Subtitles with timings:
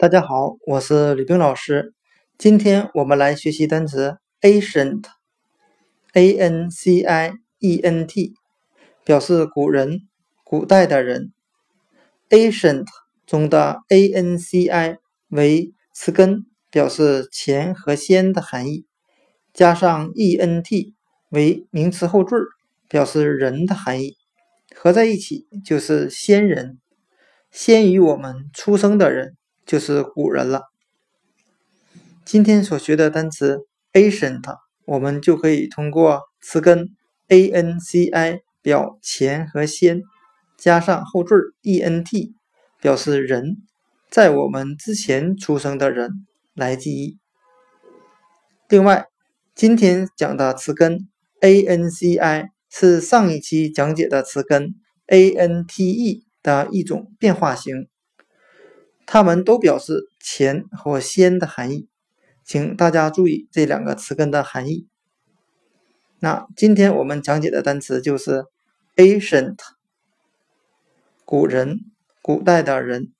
[0.00, 1.92] 大家好，我是吕冰老师。
[2.38, 8.32] 今天我们来学习单词 ancient，a n c i e n t，
[9.04, 10.02] 表示古人、
[10.44, 11.32] 古代的人。
[12.30, 12.86] ancient
[13.26, 14.98] 中的 a n c i
[15.30, 18.86] 为词根，表示前和先的含义，
[19.52, 20.94] 加上 e n t
[21.30, 22.36] 为名词后缀，
[22.88, 24.16] 表示人的含义，
[24.76, 26.78] 合在一起就是先人，
[27.50, 29.34] 先于我们出生的人。
[29.68, 30.62] 就是古人了。
[32.24, 34.42] 今天所学的单词 ancient，
[34.86, 36.88] 我们就可以通过词根
[37.28, 40.00] a n c i 表前和先，
[40.56, 42.32] 加上后缀 e n t
[42.80, 43.58] 表示人，
[44.08, 47.18] 在我们之前出生的人来记忆。
[48.70, 49.04] 另外，
[49.54, 51.10] 今天讲的词根
[51.42, 54.74] a n c i 是上一期讲解的词根
[55.08, 57.86] a n t e 的一种变化型。
[59.10, 61.88] 它们都表示前或先的含义，
[62.44, 64.86] 请大家注意这两个词根的含义。
[66.18, 68.44] 那今天我们讲解的单词就是
[68.96, 69.56] ancient，
[71.24, 71.80] 古人、
[72.20, 73.14] 古代的人。